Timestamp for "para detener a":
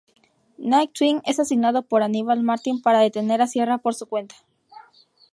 2.81-3.45